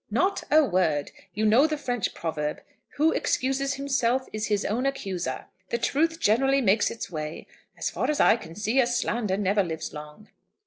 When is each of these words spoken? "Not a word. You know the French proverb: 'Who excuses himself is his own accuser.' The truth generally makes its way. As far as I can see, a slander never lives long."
"Not 0.09 0.43
a 0.49 0.65
word. 0.65 1.11
You 1.35 1.45
know 1.45 1.67
the 1.67 1.77
French 1.77 2.15
proverb: 2.15 2.61
'Who 2.95 3.11
excuses 3.11 3.75
himself 3.75 4.25
is 4.33 4.47
his 4.47 4.65
own 4.65 4.87
accuser.' 4.87 5.45
The 5.69 5.77
truth 5.77 6.19
generally 6.19 6.59
makes 6.59 6.89
its 6.89 7.11
way. 7.11 7.45
As 7.77 7.91
far 7.91 8.09
as 8.09 8.19
I 8.19 8.35
can 8.35 8.55
see, 8.55 8.79
a 8.79 8.87
slander 8.87 9.37
never 9.37 9.61
lives 9.63 9.93
long." 9.93 10.29